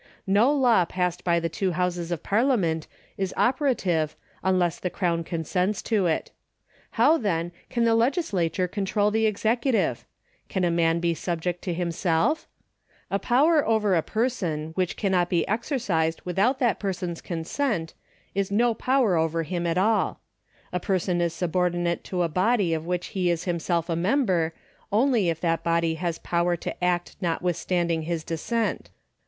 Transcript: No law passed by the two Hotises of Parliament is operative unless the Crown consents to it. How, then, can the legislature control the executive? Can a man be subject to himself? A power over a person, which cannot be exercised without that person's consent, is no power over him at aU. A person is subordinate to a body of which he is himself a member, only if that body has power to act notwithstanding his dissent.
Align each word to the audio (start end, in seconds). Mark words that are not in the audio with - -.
No 0.25 0.51
law 0.51 0.83
passed 0.83 1.23
by 1.23 1.39
the 1.39 1.47
two 1.47 1.73
Hotises 1.73 2.11
of 2.11 2.23
Parliament 2.23 2.87
is 3.19 3.35
operative 3.37 4.15
unless 4.43 4.79
the 4.79 4.89
Crown 4.89 5.23
consents 5.23 5.79
to 5.83 6.07
it. 6.07 6.31
How, 6.97 7.19
then, 7.19 7.51
can 7.69 7.83
the 7.83 7.93
legislature 7.93 8.67
control 8.67 9.11
the 9.11 9.27
executive? 9.27 10.03
Can 10.49 10.63
a 10.63 10.71
man 10.71 11.01
be 11.01 11.13
subject 11.13 11.61
to 11.65 11.73
himself? 11.75 12.47
A 13.11 13.19
power 13.19 13.63
over 13.63 13.93
a 13.93 14.01
person, 14.01 14.71
which 14.73 14.97
cannot 14.97 15.29
be 15.29 15.47
exercised 15.47 16.23
without 16.25 16.57
that 16.57 16.79
person's 16.79 17.21
consent, 17.21 17.93
is 18.33 18.49
no 18.49 18.73
power 18.73 19.17
over 19.17 19.43
him 19.43 19.67
at 19.67 19.77
aU. 19.77 20.17
A 20.73 20.79
person 20.79 21.21
is 21.21 21.31
subordinate 21.31 22.03
to 22.05 22.23
a 22.23 22.27
body 22.27 22.73
of 22.73 22.87
which 22.87 23.07
he 23.13 23.29
is 23.29 23.43
himself 23.43 23.87
a 23.87 23.95
member, 23.95 24.55
only 24.91 25.29
if 25.29 25.39
that 25.41 25.61
body 25.63 25.93
has 25.93 26.17
power 26.17 26.55
to 26.55 26.83
act 26.83 27.17
notwithstanding 27.21 28.01
his 28.01 28.23
dissent. 28.23 28.89